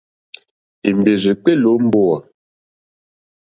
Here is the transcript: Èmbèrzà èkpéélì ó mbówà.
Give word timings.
Èmbèrzà 0.89 1.31
èkpéélì 1.33 1.65
ó 1.73 1.75
mbówà. 1.85 2.17